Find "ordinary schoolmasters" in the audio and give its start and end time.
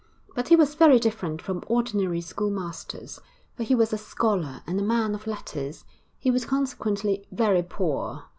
1.67-3.19